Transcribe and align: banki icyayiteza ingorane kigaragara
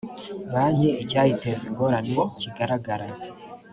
banki 0.53 0.89
icyayiteza 1.03 1.63
ingorane 1.69 2.15
kigaragara 2.39 3.07